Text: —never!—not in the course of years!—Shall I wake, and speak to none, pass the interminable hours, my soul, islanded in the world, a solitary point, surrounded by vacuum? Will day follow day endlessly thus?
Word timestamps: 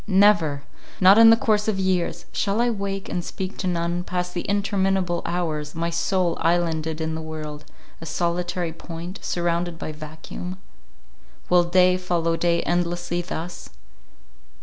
—never!—not 0.07 1.19
in 1.19 1.29
the 1.29 1.37
course 1.37 1.67
of 1.67 1.77
years!—Shall 1.77 2.59
I 2.59 2.71
wake, 2.71 3.07
and 3.07 3.23
speak 3.23 3.55
to 3.59 3.67
none, 3.67 4.03
pass 4.03 4.31
the 4.31 4.49
interminable 4.49 5.21
hours, 5.27 5.75
my 5.75 5.91
soul, 5.91 6.35
islanded 6.41 6.99
in 6.99 7.13
the 7.13 7.21
world, 7.21 7.65
a 8.01 8.07
solitary 8.07 8.73
point, 8.73 9.19
surrounded 9.21 9.77
by 9.77 9.91
vacuum? 9.91 10.57
Will 11.49 11.65
day 11.65 11.97
follow 11.97 12.35
day 12.35 12.63
endlessly 12.63 13.21
thus? 13.21 13.69